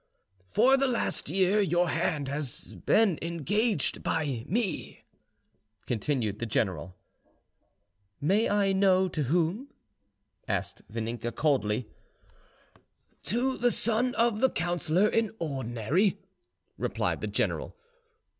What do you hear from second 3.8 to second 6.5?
by me," continued the